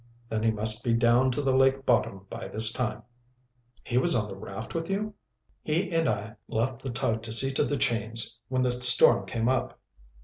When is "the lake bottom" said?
1.43-2.25